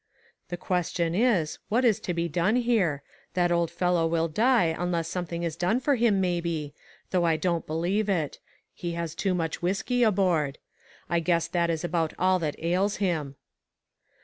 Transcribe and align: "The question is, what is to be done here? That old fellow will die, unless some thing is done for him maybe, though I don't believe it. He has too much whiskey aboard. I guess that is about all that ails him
"The 0.49 0.57
question 0.57 1.13
is, 1.13 1.59
what 1.69 1.85
is 1.85 1.99
to 1.99 2.13
be 2.15 2.27
done 2.27 2.55
here? 2.55 3.03
That 3.35 3.51
old 3.51 3.69
fellow 3.69 4.07
will 4.07 4.27
die, 4.27 4.75
unless 4.75 5.07
some 5.07 5.27
thing 5.27 5.43
is 5.43 5.55
done 5.55 5.79
for 5.79 5.93
him 5.93 6.19
maybe, 6.19 6.73
though 7.11 7.23
I 7.23 7.37
don't 7.37 7.67
believe 7.67 8.09
it. 8.09 8.39
He 8.73 8.93
has 8.93 9.13
too 9.13 9.35
much 9.35 9.61
whiskey 9.61 10.01
aboard. 10.01 10.57
I 11.07 11.19
guess 11.19 11.47
that 11.49 11.69
is 11.69 11.83
about 11.83 12.15
all 12.17 12.39
that 12.39 12.55
ails 12.57 12.95
him 12.95 13.35